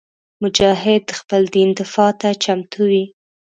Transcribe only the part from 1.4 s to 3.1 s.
دین دفاع ته چمتو وي.